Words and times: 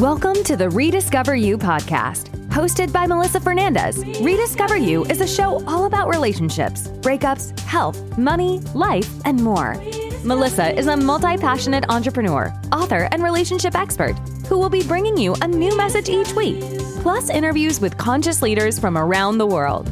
Welcome 0.00 0.44
to 0.44 0.56
the 0.56 0.70
Rediscover 0.70 1.34
You 1.34 1.58
podcast. 1.58 2.39
Hosted 2.50 2.92
by 2.92 3.06
Melissa 3.06 3.38
Fernandez, 3.38 3.98
Rediscover 4.20 4.76
You 4.76 5.04
is 5.04 5.20
a 5.20 5.26
show 5.26 5.64
all 5.68 5.84
about 5.84 6.08
relationships, 6.08 6.88
breakups, 6.88 7.56
health, 7.60 8.18
money, 8.18 8.58
life, 8.74 9.08
and 9.24 9.40
more. 9.40 9.76
Melissa 10.24 10.76
is 10.76 10.88
a 10.88 10.96
multi 10.96 11.36
passionate 11.36 11.84
entrepreneur, 11.88 12.52
author, 12.72 13.08
and 13.12 13.22
relationship 13.22 13.76
expert 13.76 14.18
who 14.48 14.58
will 14.58 14.68
be 14.68 14.82
bringing 14.82 15.16
you 15.16 15.34
a 15.42 15.46
new 15.46 15.76
message 15.76 16.08
each 16.08 16.32
week, 16.32 16.60
plus 17.02 17.30
interviews 17.30 17.80
with 17.80 17.96
conscious 17.96 18.42
leaders 18.42 18.80
from 18.80 18.98
around 18.98 19.38
the 19.38 19.46
world. 19.46 19.88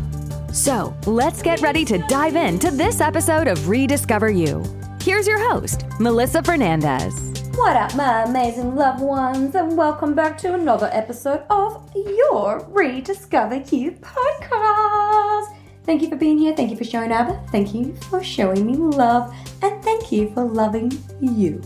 So 0.53 0.97
let's 1.07 1.43
get 1.43 1.61
ready 1.61 1.85
to 1.85 1.99
dive 2.09 2.35
into 2.35 2.73
this 2.73 3.01
episode 3.01 3.47
of 3.47 3.69
Rediscover 3.69 4.31
You. 4.31 4.65
Here's 5.01 5.29
your 5.29 5.39
host, 5.39 5.85
Melissa 6.01 6.43
Fernandez. 6.43 7.38
What 7.59 7.77
up, 7.77 7.97
my 7.97 8.23
amazing 8.23 8.77
loved 8.77 9.03
ones, 9.03 9.57
and 9.57 9.77
welcome 9.77 10.15
back 10.15 10.39
to 10.39 10.55
another 10.55 10.89
episode 10.93 11.43
of 11.51 11.91
your 11.95 12.65
Rediscover 12.69 13.57
You 13.57 13.91
podcast. 14.01 15.57
Thank 15.83 16.01
you 16.01 16.09
for 16.09 16.15
being 16.15 16.39
here, 16.39 16.55
thank 16.55 16.71
you 16.71 16.77
for 16.77 16.85
showing 16.85 17.11
up, 17.11 17.51
thank 17.51 17.75
you 17.75 17.97
for 18.09 18.23
showing 18.23 18.65
me 18.65 18.77
love, 18.77 19.35
and 19.61 19.83
thank 19.83 20.13
you 20.13 20.33
for 20.35 20.45
loving 20.45 20.93
you. 21.21 21.61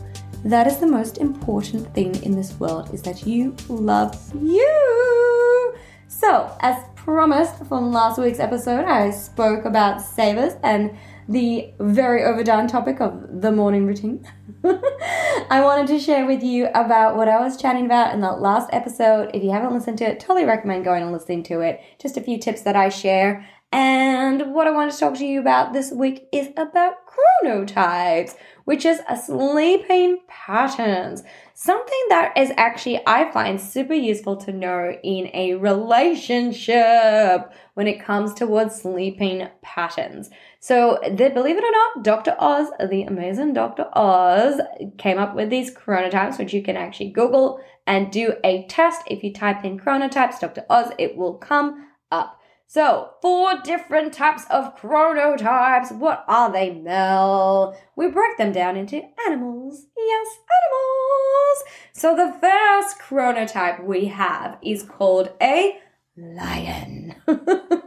That 0.47 0.67
is 0.67 0.79
the 0.79 0.87
most 0.87 1.19
important 1.19 1.93
thing 1.95 2.15
in 2.23 2.35
this 2.35 2.59
world 2.59 2.93
is 2.95 3.03
that 3.03 3.27
you 3.27 3.55
love 3.69 4.17
you. 4.35 5.75
So, 6.09 6.57
as 6.61 6.83
promised 7.05 7.67
from 7.67 7.93
last 7.93 8.17
week's 8.17 8.39
episode, 8.39 8.85
I 8.85 9.11
spoke 9.11 9.65
about 9.65 10.01
savers 10.01 10.53
and 10.63 10.97
the 11.29 11.73
very 11.81 12.23
overdone 12.23 12.69
topic 12.69 13.01
of 13.01 13.41
the 13.43 13.51
morning 13.51 13.87
routine. 13.87 14.25
I 14.65 15.61
wanted 15.65 15.89
to 15.89 15.99
share 15.99 16.27
with 16.27 16.45
you 16.45 16.69
about 16.75 17.17
what 17.17 17.29
I 17.29 17.41
was 17.41 17.57
chatting 17.57 17.87
about 17.87 18.15
in 18.15 18.21
that 18.21 18.41
last 18.41 18.71
episode. 18.73 19.33
If 19.35 19.43
you 19.43 19.51
haven't 19.51 19.75
listened 19.75 19.99
to 19.99 20.05
it, 20.05 20.21
totally 20.21 20.45
recommend 20.45 20.85
going 20.85 21.03
and 21.03 21.13
listening 21.13 21.43
to 21.45 21.61
it. 21.61 21.81
Just 22.01 22.17
a 22.17 22.21
few 22.21 22.39
tips 22.39 22.63
that 22.63 22.77
I 22.77 22.89
share. 22.89 23.49
And 23.73 24.55
what 24.55 24.69
I 24.69 24.71
want 24.71 24.93
to 24.93 24.99
talk 24.99 25.15
to 25.17 25.27
you 25.27 25.41
about 25.41 25.73
this 25.73 25.91
week 25.91 26.29
is 26.31 26.51
about 26.57 26.95
chronotypes, 27.13 28.35
which 28.65 28.85
is 28.85 29.01
a 29.09 29.17
sleeping 29.17 30.21
patterns. 30.29 31.23
Something 31.55 32.07
that 32.09 32.37
is 32.37 32.51
actually, 32.57 33.01
I 33.07 33.31
find 33.31 33.61
super 33.61 33.95
useful 33.95 34.37
to 34.39 34.53
know 34.53 34.97
in 35.03 35.31
a 35.35 35.55
relationship 35.55 37.53
when 37.75 37.87
it 37.87 38.05
comes 38.05 38.35
towards 38.35 38.81
sleeping 38.81 39.49
patterns. 39.63 40.31
So, 40.61 40.99
the, 41.03 41.31
believe 41.31 41.57
it 41.57 41.65
or 41.65 41.71
not, 41.71 42.05
Dr. 42.05 42.37
Oz, 42.39 42.69
the 42.89 43.03
amazing 43.03 43.53
Dr. 43.53 43.89
Oz, 43.93 44.61
came 44.99 45.19
up 45.19 45.35
with 45.35 45.51
these 45.51 45.75
chronotypes, 45.75 46.39
which 46.39 46.53
you 46.53 46.63
can 46.63 46.77
actually 46.77 47.11
Google 47.11 47.61
and 47.87 48.11
do 48.11 48.35
a 48.45 48.67
test. 48.67 49.03
If 49.09 49.23
you 49.23 49.33
type 49.33 49.65
in 49.65 49.79
chronotypes, 49.79 50.41
Dr. 50.41 50.65
Oz, 50.71 50.93
it 50.99 51.17
will 51.17 51.35
come 51.35 51.89
up. 52.11 52.39
So, 52.75 53.11
four 53.21 53.61
different 53.63 54.15
types 54.15 54.47
of 54.49 54.79
chronotypes. 54.79 55.93
What 55.95 56.25
are 56.27 56.51
they, 56.51 56.71
Mel? 56.71 57.79
We 57.97 58.09
break 58.09 58.39
them 58.39 58.51
down 58.51 58.79
into 58.79 59.03
animals. 59.27 59.89
Yes, 59.95 60.27
animals. 60.65 61.65
So, 61.93 62.17
the 62.17 62.33
first 62.41 62.99
chronotype 62.99 63.85
we 63.85 64.07
have 64.07 64.57
is 64.63 64.85
called 64.85 65.33
a 65.39 65.81
lion. 66.17 67.15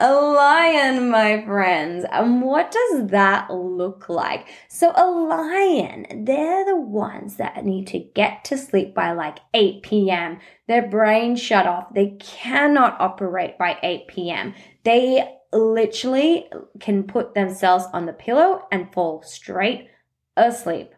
a 0.00 0.14
lion, 0.14 1.10
my 1.10 1.44
friends. 1.44 2.04
And 2.10 2.42
what 2.42 2.70
does 2.70 3.08
that 3.08 3.50
look 3.50 4.08
like? 4.08 4.48
So, 4.68 4.92
a 4.96 5.06
lion, 5.06 6.24
they're 6.24 6.64
the 6.64 6.76
ones 6.76 7.36
that 7.36 7.64
need 7.64 7.86
to 7.88 7.98
get 7.98 8.44
to 8.46 8.58
sleep 8.58 8.94
by 8.94 9.12
like 9.12 9.38
8 9.54 9.82
p.m. 9.82 10.38
Their 10.66 10.88
brain 10.88 11.36
shut 11.36 11.66
off. 11.66 11.92
They 11.94 12.16
cannot 12.20 13.00
operate 13.00 13.58
by 13.58 13.78
8 13.82 14.08
p.m. 14.08 14.54
They 14.84 15.28
literally 15.52 16.50
can 16.80 17.04
put 17.04 17.34
themselves 17.34 17.84
on 17.92 18.06
the 18.06 18.12
pillow 18.12 18.66
and 18.72 18.92
fall 18.92 19.22
straight 19.22 19.88
asleep. 20.36 20.92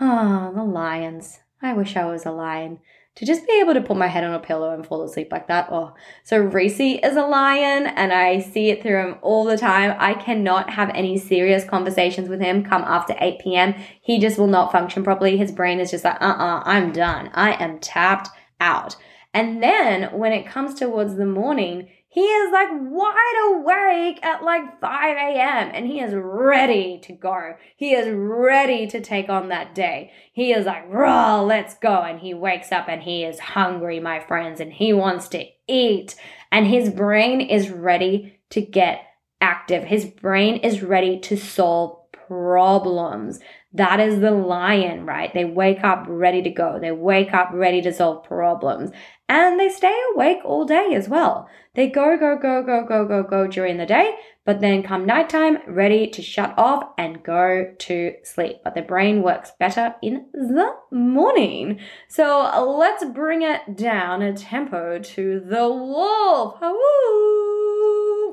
Oh, 0.00 0.52
the 0.54 0.64
lions. 0.64 1.40
I 1.60 1.72
wish 1.72 1.96
I 1.96 2.04
was 2.04 2.24
a 2.24 2.30
lion 2.30 2.78
to 3.18 3.26
just 3.26 3.44
be 3.48 3.60
able 3.60 3.74
to 3.74 3.80
put 3.80 3.96
my 3.96 4.06
head 4.06 4.22
on 4.22 4.32
a 4.32 4.38
pillow 4.38 4.72
and 4.72 4.86
fall 4.86 5.02
asleep 5.02 5.32
like 5.32 5.48
that. 5.48 5.66
Oh, 5.72 5.92
so 6.22 6.38
Reese 6.38 6.78
is 7.02 7.16
a 7.16 7.26
lion 7.26 7.88
and 7.88 8.12
I 8.12 8.38
see 8.38 8.70
it 8.70 8.80
through 8.80 8.96
him 8.96 9.16
all 9.22 9.44
the 9.44 9.58
time. 9.58 9.96
I 9.98 10.14
cannot 10.14 10.70
have 10.70 10.88
any 10.90 11.18
serious 11.18 11.64
conversations 11.64 12.28
with 12.28 12.40
him 12.40 12.62
come 12.62 12.84
after 12.84 13.16
8 13.18 13.40
p.m. 13.40 13.74
He 14.00 14.20
just 14.20 14.38
will 14.38 14.46
not 14.46 14.70
function 14.70 15.02
properly. 15.02 15.36
His 15.36 15.50
brain 15.50 15.80
is 15.80 15.90
just 15.90 16.04
like, 16.04 16.22
uh 16.22 16.26
uh-uh, 16.26 16.58
uh, 16.58 16.62
i 16.64 16.78
am 16.78 16.92
done. 16.92 17.30
I 17.34 17.54
am 17.54 17.80
tapped 17.80 18.28
out. 18.60 18.94
And 19.34 19.60
then 19.60 20.16
when 20.16 20.32
it 20.32 20.46
comes 20.46 20.78
towards 20.78 21.16
the 21.16 21.26
morning, 21.26 21.88
he 22.18 22.24
is 22.24 22.52
like 22.52 22.68
wide 22.72 23.54
awake 23.54 24.18
at 24.24 24.42
like 24.42 24.80
5 24.80 25.16
a.m. 25.16 25.70
and 25.72 25.86
he 25.86 26.00
is 26.00 26.12
ready 26.16 26.98
to 27.04 27.12
go. 27.12 27.54
He 27.76 27.92
is 27.92 28.08
ready 28.10 28.88
to 28.88 29.00
take 29.00 29.28
on 29.28 29.50
that 29.50 29.72
day. 29.72 30.10
He 30.32 30.52
is 30.52 30.66
like, 30.66 30.82
raw, 30.88 31.40
let's 31.42 31.76
go. 31.76 32.02
And 32.02 32.18
he 32.18 32.34
wakes 32.34 32.72
up 32.72 32.88
and 32.88 33.04
he 33.04 33.22
is 33.22 33.38
hungry, 33.38 34.00
my 34.00 34.18
friends, 34.18 34.58
and 34.58 34.72
he 34.72 34.92
wants 34.92 35.28
to 35.28 35.44
eat. 35.68 36.16
And 36.50 36.66
his 36.66 36.90
brain 36.90 37.40
is 37.40 37.70
ready 37.70 38.40
to 38.50 38.62
get 38.62 39.00
active. 39.40 39.84
His 39.84 40.04
brain 40.04 40.56
is 40.56 40.82
ready 40.82 41.20
to 41.20 41.36
solve 41.36 42.07
problems. 42.28 43.40
That 43.72 44.00
is 44.00 44.20
the 44.20 44.30
lion, 44.30 45.04
right? 45.04 45.32
They 45.34 45.44
wake 45.44 45.82
up 45.82 46.04
ready 46.08 46.42
to 46.42 46.50
go. 46.50 46.78
They 46.80 46.92
wake 46.92 47.34
up 47.34 47.50
ready 47.52 47.82
to 47.82 47.92
solve 47.92 48.24
problems. 48.24 48.90
And 49.28 49.58
they 49.58 49.68
stay 49.68 49.98
awake 50.14 50.38
all 50.44 50.64
day 50.64 50.94
as 50.94 51.08
well. 51.08 51.48
They 51.74 51.88
go, 51.88 52.16
go, 52.18 52.36
go, 52.36 52.62
go, 52.62 52.84
go, 52.84 53.06
go, 53.06 53.22
go 53.22 53.46
during 53.46 53.76
the 53.76 53.86
day, 53.86 54.16
but 54.44 54.60
then 54.60 54.82
come 54.82 55.04
nighttime, 55.04 55.58
ready 55.66 56.08
to 56.08 56.22
shut 56.22 56.54
off 56.58 56.92
and 56.96 57.22
go 57.22 57.72
to 57.78 58.14
sleep. 58.24 58.56
But 58.64 58.74
the 58.74 58.82
brain 58.82 59.22
works 59.22 59.52
better 59.60 59.94
in 60.02 60.26
the 60.32 60.74
morning. 60.90 61.78
So 62.08 62.76
let's 62.78 63.04
bring 63.04 63.42
it 63.42 63.76
down 63.76 64.22
a 64.22 64.32
tempo 64.32 64.98
to 64.98 65.40
the 65.40 65.68
wolf. 65.68 66.56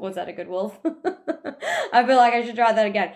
Was 0.02 0.16
that 0.16 0.30
a 0.30 0.34
good 0.34 0.48
wolf? 0.48 0.80
I 1.94 2.06
feel 2.06 2.18
like 2.18 2.34
I 2.34 2.46
should 2.46 2.56
try 2.56 2.72
that 2.72 2.86
again. 2.86 3.14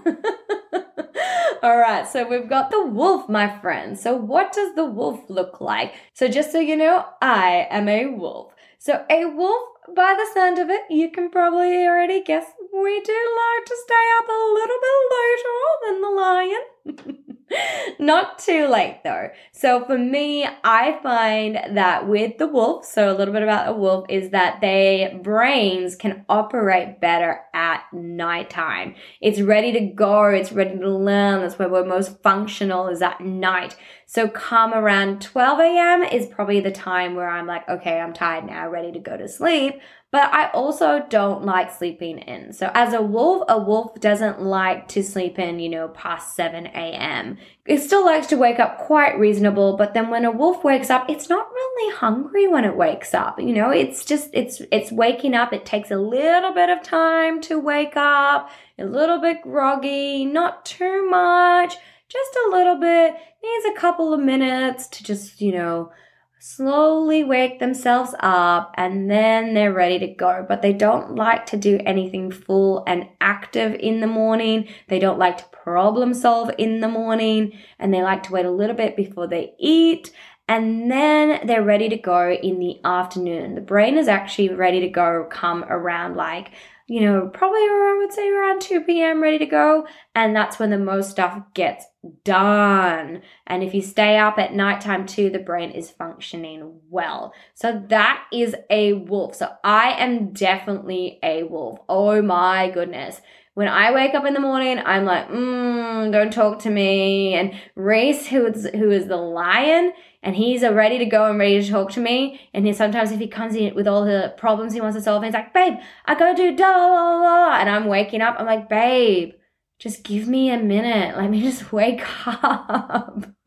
All 1.62 1.76
right, 1.76 2.08
so 2.08 2.26
we've 2.26 2.48
got 2.48 2.70
the 2.70 2.86
wolf, 2.86 3.28
my 3.28 3.58
friend. 3.60 3.98
So, 3.98 4.16
what 4.16 4.52
does 4.52 4.74
the 4.74 4.86
wolf 4.86 5.28
look 5.28 5.60
like? 5.60 5.92
So, 6.14 6.26
just 6.28 6.52
so 6.52 6.58
you 6.58 6.76
know, 6.76 7.04
I 7.20 7.66
am 7.70 7.88
a 7.88 8.06
wolf. 8.06 8.54
So, 8.78 9.04
a 9.10 9.26
wolf, 9.26 9.68
by 9.94 10.14
the 10.16 10.26
sound 10.32 10.58
of 10.58 10.70
it, 10.70 10.82
you 10.88 11.10
can 11.10 11.30
probably 11.30 11.84
already 11.84 12.22
guess 12.22 12.46
we 12.72 13.00
do 13.00 13.12
like 13.12 13.64
to 13.66 13.76
stay 13.84 14.06
up 14.18 14.28
a 14.28 14.40
little 14.54 14.78
bit 14.86 14.98
later 15.16 15.58
than 15.84 16.00
the 16.00 16.10
lion. 16.10 17.26
Not 17.98 18.38
too 18.38 18.66
late 18.66 19.00
though. 19.04 19.30
So 19.52 19.84
for 19.84 19.98
me, 19.98 20.46
I 20.64 20.98
find 21.02 21.76
that 21.76 22.08
with 22.08 22.38
the 22.38 22.46
wolf, 22.46 22.84
so 22.84 23.10
a 23.10 23.16
little 23.16 23.34
bit 23.34 23.42
about 23.42 23.68
a 23.68 23.72
wolf 23.72 24.06
is 24.08 24.30
that 24.30 24.60
their 24.60 25.18
brains 25.18 25.96
can 25.96 26.24
operate 26.28 27.00
better 27.00 27.40
at 27.52 27.82
nighttime. 27.92 28.94
It's 29.20 29.40
ready 29.40 29.72
to 29.72 29.80
go, 29.80 30.26
it's 30.26 30.52
ready 30.52 30.78
to 30.78 30.90
learn. 30.90 31.40
That's 31.40 31.58
where 31.58 31.68
we're 31.68 31.84
most 31.84 32.22
functional 32.22 32.88
is 32.88 33.02
at 33.02 33.20
night. 33.20 33.76
So 34.06 34.28
come 34.28 34.74
around 34.74 35.22
12 35.22 35.60
a.m. 35.60 36.02
is 36.02 36.26
probably 36.26 36.60
the 36.60 36.72
time 36.72 37.14
where 37.14 37.28
I'm 37.28 37.46
like, 37.46 37.68
okay, 37.68 38.00
I'm 38.00 38.12
tired 38.12 38.44
now, 38.44 38.68
ready 38.68 38.92
to 38.92 38.98
go 38.98 39.16
to 39.16 39.28
sleep. 39.28 39.80
But 40.12 40.32
I 40.34 40.50
also 40.50 41.06
don't 41.08 41.44
like 41.44 41.70
sleeping 41.70 42.18
in. 42.18 42.52
So 42.52 42.72
as 42.74 42.92
a 42.92 43.00
wolf, 43.00 43.44
a 43.48 43.56
wolf 43.60 43.94
doesn't 44.00 44.42
like 44.42 44.88
to 44.88 45.04
sleep 45.04 45.38
in, 45.38 45.60
you 45.60 45.68
know, 45.68 45.86
past 45.88 46.34
7 46.34 46.66
a.m. 46.66 47.38
It 47.64 47.78
still 47.78 48.04
likes 48.04 48.26
to 48.28 48.36
wake 48.36 48.58
up 48.58 48.78
quite 48.78 49.16
reasonable, 49.20 49.76
but 49.76 49.94
then 49.94 50.10
when 50.10 50.24
a 50.24 50.32
wolf 50.32 50.64
wakes 50.64 50.90
up, 50.90 51.08
it's 51.08 51.28
not 51.28 51.46
really 51.48 51.94
hungry 51.94 52.48
when 52.48 52.64
it 52.64 52.76
wakes 52.76 53.14
up. 53.14 53.38
You 53.38 53.54
know, 53.54 53.70
it's 53.70 54.04
just, 54.04 54.30
it's, 54.32 54.60
it's 54.72 54.90
waking 54.90 55.34
up. 55.34 55.52
It 55.52 55.64
takes 55.64 55.92
a 55.92 55.96
little 55.96 56.52
bit 56.52 56.70
of 56.70 56.82
time 56.82 57.40
to 57.42 57.60
wake 57.60 57.96
up, 57.96 58.50
a 58.80 58.84
little 58.86 59.20
bit 59.20 59.42
groggy, 59.42 60.24
not 60.24 60.66
too 60.66 61.08
much, 61.08 61.76
just 62.08 62.34
a 62.34 62.50
little 62.50 62.80
bit, 62.80 63.14
needs 63.44 63.64
a 63.66 63.78
couple 63.78 64.12
of 64.12 64.18
minutes 64.18 64.88
to 64.88 65.04
just, 65.04 65.40
you 65.40 65.52
know, 65.52 65.92
slowly 66.42 67.22
wake 67.22 67.58
themselves 67.58 68.14
up 68.20 68.74
and 68.78 69.10
then 69.10 69.52
they're 69.52 69.72
ready 69.72 69.98
to 69.98 70.06
go. 70.08 70.44
But 70.48 70.62
they 70.62 70.72
don't 70.72 71.14
like 71.14 71.44
to 71.46 71.58
do 71.58 71.78
anything 71.84 72.30
full 72.30 72.82
and 72.86 73.08
active 73.20 73.74
in 73.74 74.00
the 74.00 74.06
morning. 74.06 74.68
They 74.88 74.98
don't 74.98 75.18
like 75.18 75.36
to 75.38 75.44
problem 75.52 76.14
solve 76.14 76.50
in 76.56 76.80
the 76.80 76.88
morning 76.88 77.52
and 77.78 77.92
they 77.92 78.02
like 78.02 78.22
to 78.24 78.32
wait 78.32 78.46
a 78.46 78.50
little 78.50 78.74
bit 78.74 78.96
before 78.96 79.26
they 79.26 79.52
eat. 79.58 80.12
And 80.48 80.90
then 80.90 81.46
they're 81.46 81.62
ready 81.62 81.90
to 81.90 81.96
go 81.96 82.32
in 82.32 82.58
the 82.58 82.80
afternoon. 82.84 83.54
The 83.54 83.60
brain 83.60 83.98
is 83.98 84.08
actually 84.08 84.48
ready 84.48 84.80
to 84.80 84.88
go 84.88 85.28
come 85.30 85.62
around 85.64 86.16
like 86.16 86.52
you 86.90 87.02
know, 87.02 87.28
probably 87.32 87.60
I 87.60 87.96
would 88.00 88.12
say 88.12 88.28
around 88.28 88.62
2 88.62 88.80
p.m. 88.80 89.22
ready 89.22 89.38
to 89.38 89.46
go. 89.46 89.86
And 90.16 90.34
that's 90.34 90.58
when 90.58 90.70
the 90.70 90.78
most 90.78 91.12
stuff 91.12 91.40
gets 91.54 91.84
done. 92.24 93.22
And 93.46 93.62
if 93.62 93.74
you 93.74 93.80
stay 93.80 94.18
up 94.18 94.40
at 94.40 94.54
nighttime 94.54 95.06
too, 95.06 95.30
the 95.30 95.38
brain 95.38 95.70
is 95.70 95.88
functioning 95.88 96.80
well. 96.88 97.32
So 97.54 97.80
that 97.90 98.24
is 98.32 98.56
a 98.70 98.94
wolf. 98.94 99.36
So 99.36 99.50
I 99.62 99.92
am 100.02 100.32
definitely 100.32 101.20
a 101.22 101.44
wolf. 101.44 101.78
Oh 101.88 102.20
my 102.22 102.70
goodness. 102.70 103.20
When 103.60 103.68
I 103.68 103.92
wake 103.92 104.14
up 104.14 104.24
in 104.24 104.32
the 104.32 104.40
morning, 104.40 104.78
I'm 104.78 105.04
like, 105.04 105.28
mm, 105.28 106.10
don't 106.10 106.32
talk 106.32 106.60
to 106.60 106.70
me. 106.70 107.34
And 107.34 107.52
Reese, 107.76 108.26
who 108.26 108.46
is, 108.46 108.66
who 108.72 108.90
is 108.90 109.06
the 109.06 109.18
lion, 109.18 109.92
and 110.22 110.34
he's 110.34 110.62
ready 110.62 110.96
to 110.96 111.04
go 111.04 111.28
and 111.28 111.38
ready 111.38 111.62
to 111.62 111.70
talk 111.70 111.90
to 111.90 112.00
me. 112.00 112.40
And 112.54 112.66
he 112.66 112.72
sometimes 112.72 113.12
if 113.12 113.18
he 113.18 113.28
comes 113.28 113.54
in 113.54 113.74
with 113.74 113.86
all 113.86 114.06
the 114.06 114.32
problems 114.38 114.72
he 114.72 114.80
wants 114.80 114.96
to 114.96 115.02
solve, 115.02 115.24
he's 115.24 115.34
like, 115.34 115.52
babe, 115.52 115.74
I 116.06 116.14
gotta 116.14 116.34
do 116.34 116.56
da 116.56 116.70
la 116.70 117.20
la 117.20 117.56
and 117.56 117.68
I'm 117.68 117.84
waking 117.84 118.22
up, 118.22 118.36
I'm 118.38 118.46
like, 118.46 118.70
babe, 118.70 119.34
just 119.78 120.04
give 120.04 120.26
me 120.26 120.50
a 120.50 120.56
minute. 120.56 121.18
Let 121.18 121.28
me 121.28 121.42
just 121.42 121.70
wake 121.70 122.00
up. 122.26 123.26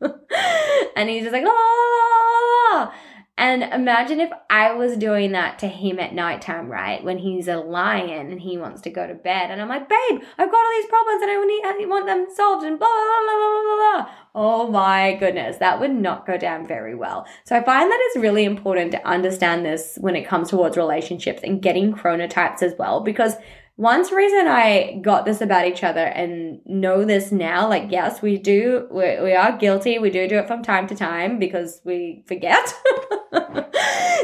and 0.94 1.10
he's 1.10 1.24
just 1.24 1.32
like, 1.32 1.42
la 1.42 1.50
la 1.50 2.78
la 2.78 2.92
and 3.36 3.64
imagine 3.64 4.20
if 4.20 4.30
I 4.48 4.72
was 4.74 4.96
doing 4.96 5.32
that 5.32 5.58
to 5.58 5.66
him 5.66 5.98
at 5.98 6.14
nighttime, 6.14 6.68
right? 6.68 7.02
When 7.02 7.18
he's 7.18 7.48
a 7.48 7.56
lion 7.56 8.30
and 8.30 8.40
he 8.40 8.56
wants 8.56 8.80
to 8.82 8.90
go 8.90 9.08
to 9.08 9.14
bed. 9.14 9.50
And 9.50 9.60
I'm 9.60 9.68
like, 9.68 9.88
babe, 9.88 10.22
I've 10.38 10.50
got 10.50 10.64
all 10.64 10.72
these 10.76 10.86
problems 10.86 11.22
and 11.22 11.30
I 11.32 11.44
need, 11.44 11.62
I 11.64 11.86
want 11.88 12.06
them 12.06 12.26
solved 12.32 12.64
and 12.64 12.78
blah, 12.78 12.86
blah, 12.86 13.20
blah, 13.26 13.36
blah, 13.36 13.62
blah, 13.62 14.02
blah. 14.04 14.14
Oh 14.36 14.70
my 14.70 15.16
goodness, 15.16 15.56
that 15.56 15.80
would 15.80 15.90
not 15.90 16.26
go 16.26 16.36
down 16.36 16.64
very 16.66 16.94
well. 16.94 17.26
So 17.44 17.56
I 17.56 17.64
find 17.64 17.90
that 17.90 17.98
it's 18.02 18.22
really 18.22 18.44
important 18.44 18.92
to 18.92 19.06
understand 19.06 19.66
this 19.66 19.98
when 20.00 20.14
it 20.14 20.28
comes 20.28 20.50
towards 20.50 20.76
relationships 20.76 21.40
and 21.42 21.60
getting 21.60 21.92
chronotypes 21.92 22.62
as 22.62 22.74
well, 22.78 23.00
because 23.00 23.34
one 23.76 24.02
reason 24.14 24.46
I 24.46 25.00
got 25.02 25.24
this 25.24 25.40
about 25.40 25.66
each 25.66 25.82
other 25.82 26.04
and 26.04 26.60
know 26.64 27.04
this 27.04 27.32
now, 27.32 27.68
like, 27.68 27.90
yes, 27.90 28.22
we 28.22 28.38
do, 28.38 28.86
we, 28.92 29.20
we 29.20 29.34
are 29.34 29.56
guilty. 29.56 29.98
We 29.98 30.10
do 30.10 30.28
do 30.28 30.38
it 30.38 30.46
from 30.46 30.62
time 30.62 30.86
to 30.86 30.94
time 30.94 31.40
because 31.40 31.80
we 31.84 32.22
forget. 32.28 32.72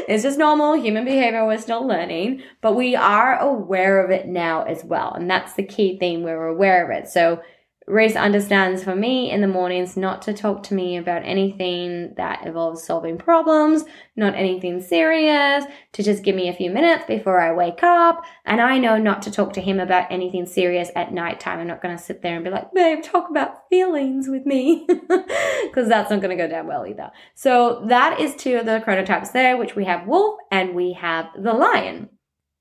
it's 0.07 0.23
just 0.23 0.37
normal 0.37 0.73
human 0.73 1.05
behavior. 1.05 1.45
We're 1.45 1.57
still 1.57 1.85
learning, 1.85 2.43
but 2.61 2.75
we 2.75 2.95
are 2.95 3.37
aware 3.39 4.03
of 4.03 4.11
it 4.11 4.27
now 4.27 4.63
as 4.63 4.83
well. 4.83 5.13
And 5.13 5.29
that's 5.29 5.53
the 5.53 5.63
key 5.63 5.97
thing. 5.97 6.23
We're 6.23 6.47
aware 6.47 6.83
of 6.83 6.91
it. 6.91 7.09
So 7.09 7.41
Reese 7.91 8.15
understands 8.15 8.85
for 8.85 8.95
me 8.95 9.29
in 9.29 9.41
the 9.41 9.49
mornings 9.49 9.97
not 9.97 10.21
to 10.21 10.33
talk 10.33 10.63
to 10.63 10.73
me 10.73 10.95
about 10.95 11.23
anything 11.25 12.13
that 12.15 12.45
involves 12.45 12.83
solving 12.83 13.17
problems, 13.17 13.83
not 14.15 14.33
anything 14.33 14.81
serious, 14.81 15.65
to 15.91 16.01
just 16.01 16.23
give 16.23 16.33
me 16.33 16.47
a 16.47 16.53
few 16.53 16.71
minutes 16.71 17.03
before 17.05 17.41
I 17.41 17.51
wake 17.51 17.83
up. 17.83 18.23
And 18.45 18.61
I 18.61 18.77
know 18.77 18.97
not 18.97 19.21
to 19.23 19.31
talk 19.31 19.51
to 19.53 19.61
him 19.61 19.77
about 19.81 20.09
anything 20.09 20.45
serious 20.45 20.89
at 20.95 21.11
nighttime. 21.11 21.59
I'm 21.59 21.67
not 21.67 21.81
going 21.81 21.97
to 21.97 22.01
sit 22.01 22.21
there 22.21 22.35
and 22.35 22.45
be 22.45 22.49
like, 22.49 22.73
babe, 22.73 23.03
talk 23.03 23.29
about 23.29 23.69
feelings 23.69 24.29
with 24.29 24.45
me, 24.45 24.87
because 24.87 25.89
that's 25.89 26.09
not 26.09 26.21
going 26.21 26.35
to 26.35 26.41
go 26.41 26.47
down 26.47 26.67
well 26.67 26.87
either. 26.87 27.11
So 27.35 27.83
that 27.89 28.21
is 28.21 28.35
two 28.37 28.55
of 28.55 28.65
the 28.65 28.81
chronotypes 28.87 29.33
there, 29.33 29.57
which 29.57 29.75
we 29.75 29.83
have 29.83 30.07
wolf 30.07 30.39
and 30.49 30.75
we 30.75 30.93
have 30.93 31.27
the 31.37 31.53
lion. 31.53 32.07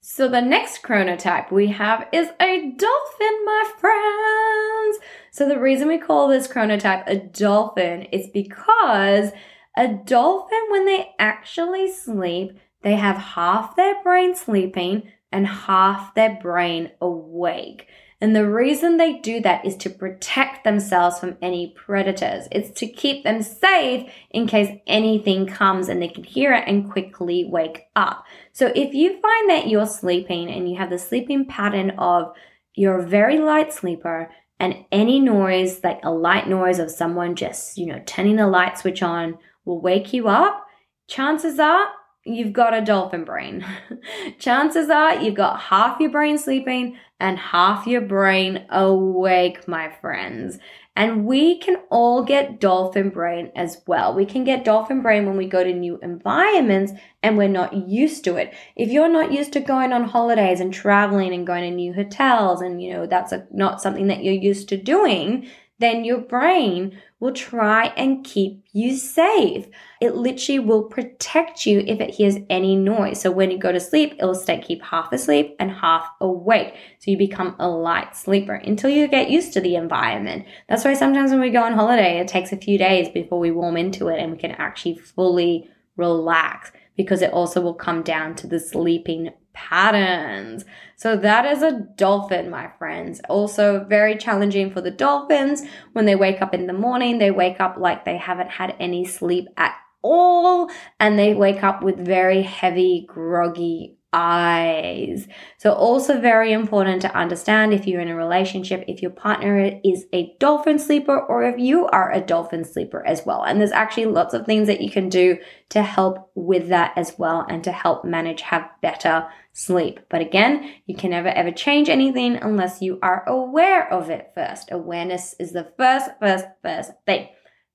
So 0.02 0.29
the 0.29 0.41
next 0.41 0.82
chronotype 0.82 1.52
we 1.52 1.67
have 1.69 2.08
is 2.11 2.29
a 2.41 2.73
dolphin, 2.76 3.44
my 3.44 3.70
friends. 3.79 4.99
So 5.31 5.47
the 5.47 5.61
reason 5.61 5.88
we 5.88 5.99
call 5.99 6.26
this 6.26 6.49
chronotype 6.49 7.05
a 7.06 7.17
dolphin 7.17 8.05
is 8.05 8.29
because 8.32 9.31
a 9.76 9.88
dolphin, 9.88 10.61
when 10.70 10.87
they 10.87 11.11
actually 11.19 11.93
sleep, 11.93 12.58
they 12.82 12.97
have 12.97 13.17
half 13.19 13.76
their 13.76 14.02
brain 14.02 14.35
sleeping 14.35 15.12
and 15.31 15.47
half 15.47 16.14
their 16.14 16.38
brain 16.41 16.93
awake. 17.03 17.87
And 18.23 18.35
the 18.37 18.49
reason 18.49 18.96
they 18.96 19.19
do 19.19 19.41
that 19.41 19.64
is 19.64 19.76
to 19.76 19.91
protect 19.91 20.64
themselves 20.64 21.19
from 21.19 21.38
any 21.41 21.75
predators. 21.76 22.49
It's 22.50 22.70
to 22.81 22.87
keep 22.87 23.25
them 23.25 23.43
safe 23.43 24.11
in 24.31 24.46
case 24.46 24.79
anything 24.87 25.46
comes 25.46 25.88
and 25.88 26.03
they 26.03 26.08
can 26.08 26.25
hear 26.25 26.53
it 26.53 26.64
and 26.67 26.91
quickly 26.91 27.44
wake 27.44 27.85
up. 27.96 28.25
So 28.52 28.73
if 28.75 28.94
you 28.94 29.20
find 29.20 29.50
that 29.50 29.69
you're 29.69 29.87
sleeping 29.87 30.50
and 30.50 30.69
you 30.69 30.76
have 30.76 30.91
the 30.91 30.99
sleeping 30.99 31.47
pattern 31.47 31.91
of 31.99 32.32
you're 32.75 33.00
a 33.00 33.06
very 33.06 33.38
light 33.38 33.73
sleeper 33.73 34.31
and 34.58 34.85
any 34.93 35.20
noise, 35.20 35.82
like 35.82 36.00
a 36.02 36.11
light 36.11 36.49
noise 36.49 36.79
of 36.79 36.91
someone 36.91 37.35
just, 37.35 37.79
you 37.79 37.87
know, 37.87 38.02
turning 38.06 38.37
the 38.37 38.47
light 38.47 38.79
switch 38.79 39.02
on 39.02 39.38
will 39.64 39.81
wake 39.81 40.12
you 40.12 40.29
up, 40.29 40.67
chances 41.08 41.58
are 41.58 41.88
you've 42.25 42.52
got 42.52 42.75
a 42.75 42.81
dolphin 42.81 43.25
brain. 43.25 43.64
Chances 44.38 44.91
are 44.91 45.20
you've 45.23 45.35
got 45.35 45.61
half 45.61 46.00
your 46.00 46.11
brain 46.11 46.38
sleeping 46.38 46.96
and 47.19 47.38
half 47.38 47.87
your 47.87 48.03
brain 48.03 48.67
awake, 48.70 49.67
my 49.67 49.91
friends. 50.00 50.58
And 50.96 51.25
we 51.25 51.58
can 51.58 51.76
all 51.90 52.25
get 52.25 52.60
dolphin 52.60 53.10
brain 53.10 53.52
as 53.54 53.81
well. 53.87 54.12
We 54.12 54.26
can 54.26 54.44
get 54.44 54.64
dolphin 54.64 55.02
brain 55.02 55.25
when 55.25 55.37
we 55.37 55.46
go 55.46 55.62
to 55.62 55.72
new 55.72 55.98
environments 56.02 56.92
and 57.22 57.38
we're 57.38 57.48
not 57.48 57.72
used 57.72 58.25
to 58.25 58.37
it. 58.37 58.52
If 58.76 58.90
you're 58.90 59.08
not 59.08 59.32
used 59.32 59.52
to 59.54 59.60
going 59.60 59.92
on 59.92 60.04
holidays 60.04 60.60
and 60.60 60.75
traveling 60.75 61.32
and 61.32 61.46
going 61.46 61.62
to 61.62 61.70
new 61.70 61.92
hotels 61.92 62.60
and 62.60 62.82
you 62.82 62.92
know 62.92 63.06
that's 63.06 63.32
a, 63.32 63.46
not 63.52 63.81
something 63.81 64.08
that 64.08 64.25
you're 64.25 64.34
used 64.34 64.69
to 64.70 64.76
doing, 64.76 65.48
then 65.78 66.04
your 66.04 66.19
brain 66.19 67.00
will 67.20 67.32
try 67.32 67.87
and 67.96 68.25
keep 68.25 68.64
you 68.72 68.96
safe. 68.96 69.67
It 70.00 70.14
literally 70.14 70.58
will 70.58 70.84
protect 70.84 71.67
you 71.67 71.81
if 71.81 72.00
it 72.00 72.14
hears 72.14 72.37
any 72.49 72.75
noise. 72.75 73.20
So 73.20 73.31
when 73.31 73.50
you 73.50 73.58
go 73.58 73.70
to 73.70 73.78
sleep, 73.78 74.14
it'll 74.19 74.34
stay 74.34 74.61
keep 74.61 74.82
half 74.82 75.12
asleep 75.12 75.55
and 75.61 75.70
half 75.70 76.06
awake. 76.20 76.75
So 76.99 77.11
you 77.11 77.19
become 77.19 77.55
a 77.58 77.69
light 77.69 78.17
sleeper 78.17 78.55
until 78.55 78.88
you 78.88 79.06
get 79.06 79.31
used 79.31 79.52
to 79.52 79.61
the 79.61 79.76
environment. 79.76 80.46
That's 80.69 80.84
why 80.84 80.94
sometimes 80.94 81.31
when 81.31 81.40
we 81.40 81.50
go 81.50 81.62
on 81.62 81.75
holiday, 81.75 82.19
it 82.19 82.28
takes 82.28 82.52
a 82.52 82.56
few 82.56 82.78
days 82.78 83.11
before 83.11 83.38
we 83.38 83.50
warm 83.50 83.76
into 83.76 84.08
it 84.08 84.19
and 84.19 84.32
we 84.32 84.38
can 84.38 84.52
actually 84.52 84.96
fully 84.96 85.69
relax 85.96 86.72
because 86.96 87.20
it 87.22 87.32
also 87.32 87.61
will 87.61 87.75
come 87.75 88.02
down 88.02 88.34
to 88.37 88.46
the 88.46 88.58
sleeping 88.58 89.31
patterns. 89.52 90.64
So 90.97 91.17
that 91.17 91.46
is 91.46 91.63
a 91.63 91.81
dolphin, 91.96 92.51
my 92.51 92.70
friends. 92.79 93.20
Also 93.29 93.84
very 93.84 94.17
challenging 94.17 94.70
for 94.70 94.81
the 94.81 94.91
dolphins. 94.91 95.63
When 95.93 96.06
they 96.06 96.17
wake 96.17 96.43
up 96.43 96.55
in 96.55 96.67
the 96.67 96.72
morning, 96.72 97.19
they 97.19 97.31
wake 97.31 97.60
up 97.60 97.77
like 97.79 98.05
they 98.05 98.17
haven't 98.17 98.51
had 98.51 98.77
any 98.79 99.05
sleep 99.05 99.48
at 99.56 99.74
all 100.03 100.70
and 100.98 101.19
they 101.19 101.34
wake 101.34 101.63
up 101.63 101.82
with 101.82 101.96
very 101.96 102.43
heavy, 102.43 103.05
groggy 103.06 103.96
eyes. 104.12 105.29
So 105.58 105.72
also 105.72 106.20
very 106.20 106.52
important 106.52 107.02
to 107.02 107.17
understand 107.17 107.72
if 107.72 107.86
you're 107.86 108.00
in 108.00 108.08
a 108.08 108.17
relationship, 108.17 108.84
if 108.88 109.02
your 109.02 109.10
partner 109.10 109.81
is 109.84 110.06
a 110.12 110.34
dolphin 110.40 110.79
sleeper 110.79 111.19
or 111.19 111.44
if 111.44 111.58
you 111.58 111.86
are 111.86 112.12
a 112.12 112.20
dolphin 112.20 112.64
sleeper 112.64 113.06
as 113.06 113.24
well. 113.24 113.44
And 113.44 113.60
there's 113.60 113.72
actually 113.72 114.06
lots 114.06 114.34
of 114.34 114.46
things 114.46 114.67
that 114.67 114.81
you 114.81 114.90
can 114.90 115.08
do 115.08 115.38
to 115.70 115.82
help 115.82 116.31
with 116.34 116.69
that 116.69 116.93
as 116.96 117.14
well 117.19 117.46
and 117.48 117.62
to 117.64 117.72
help 117.72 118.05
manage 118.05 118.43
have 118.43 118.69
better 118.82 119.29
sleep. 119.52 120.00
But 120.08 120.20
again, 120.20 120.74
you 120.86 120.96
can 120.96 121.10
never 121.10 121.29
ever 121.29 121.52
change 121.52 121.88
anything 121.88 122.36
unless 122.36 122.82
you 122.82 122.98
are 123.02 123.24
aware 123.29 123.93
of 123.93 124.10
it 124.10 124.32
first. 124.34 124.72
Awareness 124.72 125.34
is 125.38 125.52
the 125.52 125.72
first, 125.76 126.10
first, 126.20 126.46
first 126.62 126.93
thing. 127.06 127.29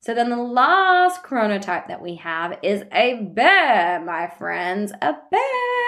So 0.05 0.13
then 0.13 0.29
the 0.29 0.37
last 0.37 1.23
chronotype 1.23 1.87
that 1.87 2.01
we 2.01 2.17
have 2.17 2.59
is 2.61 2.83
a 2.93 3.23
bear, 3.23 3.99
my 4.05 4.27
friends. 4.27 4.91
A 5.01 5.15
bear. 5.31 5.84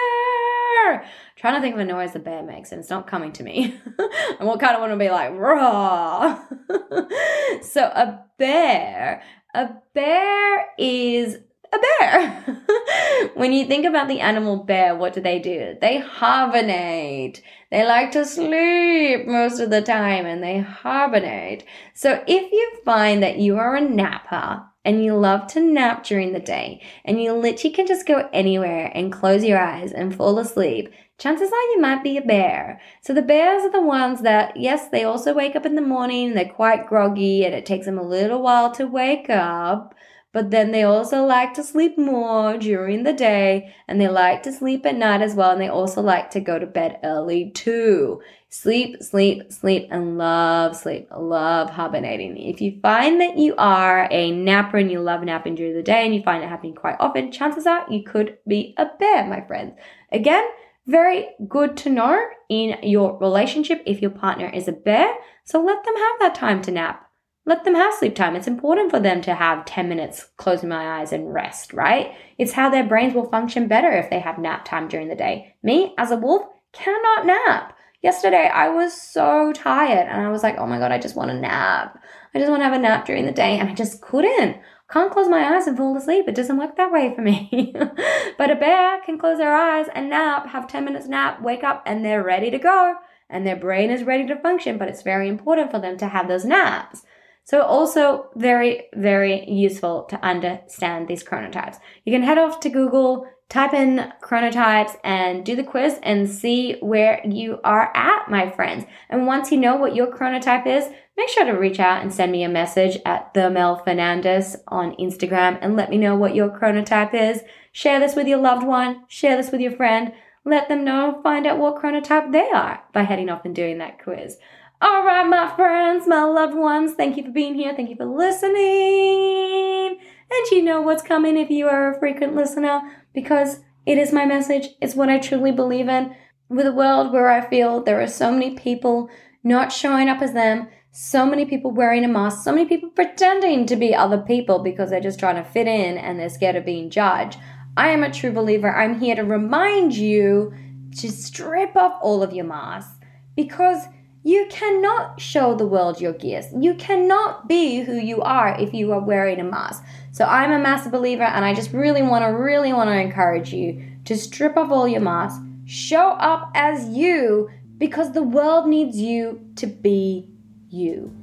Trying 1.36 1.54
to 1.54 1.60
think 1.60 1.74
of 1.74 1.80
a 1.80 1.84
noise 1.84 2.14
a 2.14 2.18
bear 2.18 2.42
makes, 2.42 2.72
and 2.72 2.80
it's 2.80 2.90
not 2.90 3.06
coming 3.06 3.32
to 3.32 3.42
me. 3.42 3.78
I 3.98 4.44
what 4.44 4.60
kind 4.60 4.74
of 4.74 4.80
want 4.80 4.92
to 4.92 4.98
be 4.98 5.10
like 5.10 5.32
raw. 5.34 6.42
so 7.62 7.82
a 7.84 8.24
bear, 8.38 9.22
a 9.54 9.70
bear 9.94 10.66
is 10.78 11.38
a 11.72 11.78
bear. 11.78 13.30
when 13.34 13.52
you 13.52 13.66
think 13.66 13.84
about 13.84 14.08
the 14.08 14.20
animal 14.20 14.56
bear, 14.56 14.94
what 14.94 15.12
do 15.12 15.20
they 15.20 15.38
do? 15.38 15.76
They 15.80 15.98
hibernate. 15.98 17.42
They 17.70 17.84
like 17.84 18.12
to 18.12 18.24
sleep 18.24 19.26
most 19.26 19.60
of 19.60 19.70
the 19.70 19.82
time 19.82 20.26
and 20.26 20.42
they 20.42 20.58
hibernate. 20.58 21.64
So 21.94 22.22
if 22.26 22.52
you 22.52 22.72
find 22.84 23.22
that 23.22 23.38
you 23.38 23.58
are 23.58 23.76
a 23.76 23.80
napper 23.80 24.67
and 24.88 25.04
you 25.04 25.14
love 25.14 25.46
to 25.46 25.60
nap 25.60 26.02
during 26.02 26.32
the 26.32 26.40
day 26.40 26.80
and 27.04 27.20
you 27.20 27.30
literally 27.34 27.74
can 27.74 27.86
just 27.86 28.06
go 28.06 28.26
anywhere 28.32 28.90
and 28.94 29.12
close 29.12 29.44
your 29.44 29.58
eyes 29.58 29.92
and 29.92 30.16
fall 30.16 30.38
asleep, 30.38 30.90
chances 31.18 31.52
are 31.52 31.70
you 31.72 31.78
might 31.78 32.02
be 32.02 32.16
a 32.16 32.22
bear. 32.22 32.80
So 33.02 33.12
the 33.12 33.20
bears 33.20 33.64
are 33.64 33.70
the 33.70 33.82
ones 33.82 34.22
that, 34.22 34.56
yes, 34.56 34.88
they 34.88 35.04
also 35.04 35.34
wake 35.34 35.54
up 35.54 35.66
in 35.66 35.74
the 35.74 35.82
morning, 35.82 36.32
they're 36.32 36.48
quite 36.48 36.86
groggy 36.86 37.44
and 37.44 37.54
it 37.54 37.66
takes 37.66 37.84
them 37.84 37.98
a 37.98 38.02
little 38.02 38.40
while 38.40 38.72
to 38.76 38.86
wake 38.86 39.28
up 39.28 39.94
but 40.38 40.52
then 40.52 40.70
they 40.70 40.84
also 40.84 41.24
like 41.24 41.52
to 41.54 41.64
sleep 41.64 41.98
more 41.98 42.56
during 42.56 43.02
the 43.02 43.12
day 43.12 43.74
and 43.88 44.00
they 44.00 44.06
like 44.06 44.44
to 44.44 44.52
sleep 44.52 44.86
at 44.86 44.94
night 44.94 45.20
as 45.20 45.34
well. 45.34 45.50
And 45.50 45.60
they 45.60 45.66
also 45.66 46.00
like 46.00 46.30
to 46.30 46.38
go 46.38 46.60
to 46.60 46.64
bed 46.64 47.00
early 47.02 47.50
too. 47.50 48.22
Sleep, 48.48 49.02
sleep, 49.02 49.52
sleep, 49.52 49.88
and 49.90 50.16
love 50.16 50.76
sleep. 50.76 51.08
Love 51.10 51.70
hibernating. 51.70 52.36
If 52.36 52.60
you 52.60 52.78
find 52.80 53.20
that 53.20 53.36
you 53.36 53.56
are 53.58 54.06
a 54.12 54.30
napper 54.30 54.76
and 54.76 54.92
you 54.92 55.00
love 55.00 55.24
napping 55.24 55.56
during 55.56 55.74
the 55.74 55.82
day 55.82 56.04
and 56.04 56.14
you 56.14 56.22
find 56.22 56.44
it 56.44 56.48
happening 56.48 56.76
quite 56.76 56.98
often, 57.00 57.32
chances 57.32 57.66
are 57.66 57.84
you 57.90 58.04
could 58.04 58.38
be 58.46 58.76
a 58.78 58.86
bear, 58.96 59.26
my 59.26 59.44
friends. 59.44 59.72
Again, 60.12 60.46
very 60.86 61.30
good 61.48 61.76
to 61.78 61.90
know 61.90 62.16
in 62.48 62.78
your 62.84 63.18
relationship 63.18 63.82
if 63.86 64.00
your 64.00 64.12
partner 64.12 64.48
is 64.48 64.68
a 64.68 64.72
bear. 64.72 65.16
So 65.42 65.60
let 65.60 65.82
them 65.84 65.96
have 65.96 66.20
that 66.20 66.36
time 66.36 66.62
to 66.62 66.70
nap. 66.70 67.07
Let 67.48 67.64
them 67.64 67.76
have 67.76 67.94
sleep 67.94 68.14
time. 68.14 68.36
It's 68.36 68.46
important 68.46 68.90
for 68.90 69.00
them 69.00 69.22
to 69.22 69.34
have 69.34 69.64
10 69.64 69.88
minutes 69.88 70.28
closing 70.36 70.68
my 70.68 71.00
eyes 71.00 71.14
and 71.14 71.32
rest, 71.32 71.72
right? 71.72 72.14
It's 72.36 72.52
how 72.52 72.68
their 72.68 72.84
brains 72.84 73.14
will 73.14 73.30
function 73.30 73.68
better 73.68 73.90
if 73.90 74.10
they 74.10 74.20
have 74.20 74.36
nap 74.36 74.66
time 74.66 74.86
during 74.86 75.08
the 75.08 75.14
day. 75.14 75.54
Me, 75.62 75.94
as 75.96 76.10
a 76.10 76.16
wolf, 76.16 76.46
cannot 76.72 77.24
nap. 77.24 77.74
Yesterday, 78.02 78.50
I 78.52 78.68
was 78.68 78.92
so 78.92 79.54
tired 79.54 80.08
and 80.08 80.20
I 80.20 80.28
was 80.28 80.42
like, 80.42 80.58
oh 80.58 80.66
my 80.66 80.78
God, 80.78 80.92
I 80.92 80.98
just 80.98 81.16
want 81.16 81.30
a 81.30 81.40
nap. 81.40 81.98
I 82.34 82.38
just 82.38 82.50
want 82.50 82.60
to 82.60 82.64
have 82.64 82.74
a 82.74 82.78
nap 82.78 83.06
during 83.06 83.24
the 83.24 83.32
day. 83.32 83.58
And 83.58 83.70
I 83.70 83.72
just 83.72 84.02
couldn't. 84.02 84.58
Can't 84.90 85.10
close 85.10 85.30
my 85.30 85.56
eyes 85.56 85.66
and 85.66 85.74
fall 85.74 85.96
asleep. 85.96 86.28
It 86.28 86.34
doesn't 86.34 86.58
work 86.58 86.76
that 86.76 86.92
way 86.92 87.14
for 87.14 87.22
me. 87.22 87.74
but 88.36 88.50
a 88.50 88.56
bear 88.56 89.00
can 89.06 89.18
close 89.18 89.38
their 89.38 89.56
eyes 89.56 89.86
and 89.94 90.10
nap, 90.10 90.48
have 90.48 90.68
10 90.68 90.84
minutes 90.84 91.08
nap, 91.08 91.40
wake 91.40 91.64
up, 91.64 91.82
and 91.86 92.04
they're 92.04 92.22
ready 92.22 92.50
to 92.50 92.58
go. 92.58 92.96
And 93.30 93.46
their 93.46 93.56
brain 93.56 93.90
is 93.90 94.04
ready 94.04 94.26
to 94.26 94.36
function, 94.36 94.76
but 94.76 94.88
it's 94.88 95.02
very 95.02 95.28
important 95.28 95.70
for 95.70 95.78
them 95.78 95.96
to 95.96 96.08
have 96.08 96.28
those 96.28 96.44
naps. 96.44 97.04
So 97.48 97.62
also 97.62 98.26
very, 98.36 98.88
very 98.94 99.48
useful 99.48 100.02
to 100.10 100.22
understand 100.22 101.08
these 101.08 101.24
chronotypes. 101.24 101.78
You 102.04 102.12
can 102.12 102.22
head 102.22 102.36
off 102.36 102.60
to 102.60 102.68
Google, 102.68 103.26
type 103.48 103.72
in 103.72 104.12
chronotypes 104.22 104.98
and 105.02 105.46
do 105.46 105.56
the 105.56 105.64
quiz 105.64 105.98
and 106.02 106.28
see 106.28 106.74
where 106.80 107.26
you 107.26 107.58
are 107.64 107.90
at, 107.96 108.30
my 108.30 108.50
friends. 108.50 108.84
And 109.08 109.26
once 109.26 109.50
you 109.50 109.56
know 109.56 109.76
what 109.76 109.94
your 109.94 110.14
chronotype 110.14 110.66
is, 110.66 110.92
make 111.16 111.30
sure 111.30 111.46
to 111.46 111.52
reach 111.52 111.80
out 111.80 112.02
and 112.02 112.12
send 112.12 112.32
me 112.32 112.42
a 112.42 112.50
message 112.50 112.98
at 113.06 113.32
the 113.32 113.48
Mel 113.48 113.82
Fernandez 113.82 114.56
on 114.68 114.94
Instagram 114.96 115.58
and 115.62 115.74
let 115.74 115.88
me 115.88 115.96
know 115.96 116.16
what 116.16 116.34
your 116.34 116.50
chronotype 116.50 117.14
is. 117.14 117.40
Share 117.72 117.98
this 117.98 118.14
with 118.14 118.28
your 118.28 118.40
loved 118.40 118.66
one, 118.66 119.04
share 119.08 119.38
this 119.38 119.50
with 119.50 119.62
your 119.62 119.72
friend, 119.72 120.12
let 120.44 120.68
them 120.68 120.84
know, 120.84 121.18
find 121.22 121.46
out 121.46 121.58
what 121.58 121.80
chronotype 121.80 122.30
they 122.30 122.50
are 122.50 122.82
by 122.92 123.04
heading 123.04 123.30
off 123.30 123.46
and 123.46 123.54
doing 123.54 123.78
that 123.78 124.04
quiz. 124.04 124.36
All 124.80 125.04
right, 125.04 125.26
my 125.26 125.52
friends, 125.56 126.06
my 126.06 126.22
loved 126.22 126.54
ones, 126.54 126.94
thank 126.94 127.16
you 127.16 127.24
for 127.24 127.32
being 127.32 127.56
here. 127.56 127.74
Thank 127.74 127.90
you 127.90 127.96
for 127.96 128.04
listening. 128.04 129.98
And 130.30 130.50
you 130.52 130.62
know 130.62 130.80
what's 130.82 131.02
coming 131.02 131.36
if 131.36 131.50
you 131.50 131.66
are 131.66 131.92
a 131.92 131.98
frequent 131.98 132.36
listener 132.36 132.82
because 133.12 133.58
it 133.86 133.98
is 133.98 134.12
my 134.12 134.24
message. 134.24 134.68
It's 134.80 134.94
what 134.94 135.08
I 135.08 135.18
truly 135.18 135.50
believe 135.50 135.88
in. 135.88 136.14
With 136.48 136.64
a 136.64 136.72
world 136.72 137.12
where 137.12 137.28
I 137.28 137.48
feel 137.48 137.82
there 137.82 138.00
are 138.00 138.06
so 138.06 138.30
many 138.30 138.54
people 138.54 139.10
not 139.42 139.72
showing 139.72 140.08
up 140.08 140.22
as 140.22 140.32
them, 140.32 140.68
so 140.92 141.26
many 141.26 141.44
people 141.44 141.72
wearing 141.72 142.04
a 142.04 142.08
mask, 142.08 142.44
so 142.44 142.52
many 142.52 142.66
people 142.66 142.90
pretending 142.90 143.66
to 143.66 143.74
be 143.74 143.96
other 143.96 144.18
people 144.18 144.60
because 144.60 144.90
they're 144.90 145.00
just 145.00 145.18
trying 145.18 145.42
to 145.42 145.50
fit 145.50 145.66
in 145.66 145.98
and 145.98 146.20
they're 146.20 146.28
scared 146.28 146.54
of 146.54 146.64
being 146.64 146.88
judged. 146.88 147.36
I 147.76 147.88
am 147.88 148.04
a 148.04 148.12
true 148.12 148.30
believer. 148.30 148.72
I'm 148.72 149.00
here 149.00 149.16
to 149.16 149.24
remind 149.24 149.96
you 149.96 150.54
to 150.98 151.10
strip 151.10 151.74
off 151.74 151.98
all 152.00 152.22
of 152.22 152.32
your 152.32 152.44
masks 152.44 152.94
because 153.34 153.82
you 154.22 154.46
cannot 154.50 155.20
show 155.20 155.54
the 155.54 155.66
world 155.66 156.00
your 156.00 156.12
gifts. 156.12 156.48
You 156.58 156.74
cannot 156.74 157.48
be 157.48 157.80
who 157.80 157.94
you 157.94 158.20
are 158.22 158.58
if 158.58 158.74
you 158.74 158.92
are 158.92 159.00
wearing 159.00 159.40
a 159.40 159.44
mask. 159.44 159.84
So 160.12 160.24
I'm 160.24 160.50
a 160.50 160.58
massive 160.58 160.92
believer 160.92 161.22
and 161.22 161.44
I 161.44 161.54
just 161.54 161.72
really 161.72 162.02
want 162.02 162.24
to 162.24 162.28
really 162.28 162.72
want 162.72 162.90
to 162.90 162.98
encourage 162.98 163.52
you 163.52 163.82
to 164.04 164.16
strip 164.16 164.56
off 164.56 164.70
all 164.70 164.88
your 164.88 165.00
masks, 165.00 165.42
show 165.66 166.10
up 166.10 166.50
as 166.54 166.88
you 166.88 167.48
because 167.78 168.12
the 168.12 168.22
world 168.22 168.68
needs 168.68 168.98
you 168.98 169.40
to 169.56 169.66
be 169.66 170.28
you. 170.68 171.14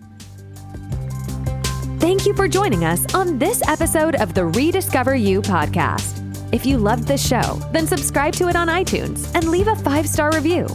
Thank 1.99 2.25
you 2.25 2.33
for 2.35 2.47
joining 2.47 2.85
us 2.85 3.13
on 3.13 3.39
this 3.39 3.61
episode 3.67 4.15
of 4.15 4.33
the 4.33 4.45
Rediscover 4.45 5.15
You 5.15 5.41
podcast. 5.41 6.21
If 6.53 6.65
you 6.65 6.77
loved 6.77 7.07
this 7.07 7.25
show, 7.25 7.59
then 7.73 7.87
subscribe 7.87 8.33
to 8.33 8.47
it 8.47 8.55
on 8.55 8.67
iTunes 8.67 9.33
and 9.35 9.49
leave 9.49 9.67
a 9.67 9.75
five 9.75 10.07
star 10.07 10.31
review. 10.31 10.67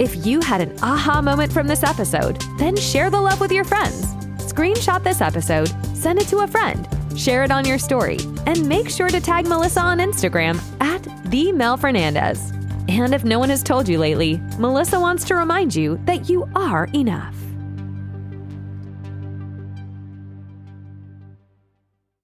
If 0.00 0.24
you 0.24 0.40
had 0.40 0.62
an 0.62 0.74
aha 0.82 1.20
moment 1.20 1.52
from 1.52 1.66
this 1.66 1.82
episode, 1.82 2.40
then 2.56 2.74
share 2.74 3.10
the 3.10 3.20
love 3.20 3.38
with 3.38 3.52
your 3.52 3.64
friends. 3.64 4.06
Screenshot 4.38 5.04
this 5.04 5.20
episode, 5.20 5.68
send 5.94 6.18
it 6.18 6.26
to 6.28 6.38
a 6.38 6.48
friend, 6.48 6.88
share 7.14 7.44
it 7.44 7.50
on 7.50 7.66
your 7.66 7.78
story, 7.78 8.16
and 8.46 8.66
make 8.66 8.88
sure 8.88 9.10
to 9.10 9.20
tag 9.20 9.46
Melissa 9.46 9.80
on 9.80 9.98
Instagram 9.98 10.58
at 10.80 11.06
the 11.30 11.52
Mel 11.52 11.76
Fernandez. 11.76 12.50
And 12.88 13.12
if 13.12 13.24
no 13.24 13.38
one 13.38 13.50
has 13.50 13.62
told 13.62 13.90
you 13.90 13.98
lately, 13.98 14.40
Melissa 14.58 14.98
wants 14.98 15.24
to 15.24 15.34
remind 15.34 15.74
you 15.74 16.00
that 16.06 16.30
you 16.30 16.48
are 16.56 16.88
enough. 16.94 17.39